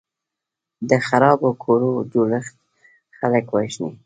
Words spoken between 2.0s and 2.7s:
جوړښت